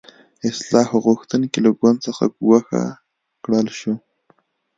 [0.49, 2.81] اصلاح غوښتونکي له ګوند څخه ګوښه
[3.43, 3.93] کړل شو.